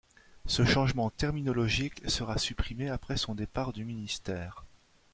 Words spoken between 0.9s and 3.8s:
terminologique sera supprimé après son départ